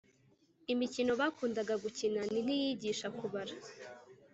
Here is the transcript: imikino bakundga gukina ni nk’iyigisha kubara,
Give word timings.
imikino 0.73 1.11
bakundga 1.19 1.73
gukina 1.83 2.21
ni 2.31 2.39
nk’iyigisha 2.45 3.07
kubara, 3.17 3.53